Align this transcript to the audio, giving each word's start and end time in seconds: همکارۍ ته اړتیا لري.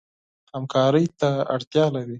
همکارۍ 0.53 1.05
ته 1.19 1.29
اړتیا 1.55 1.85
لري. 1.95 2.09